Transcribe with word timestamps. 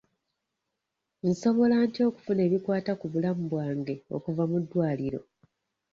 Nsobola 1.29 1.75
ntya 1.85 2.03
okufuna 2.09 2.41
ebikwata 2.47 2.91
ku 2.99 3.05
bulamu 3.13 3.43
bwange 3.51 3.95
okuva 4.15 4.43
mu 4.51 4.57
ddwaliro? 4.63 5.19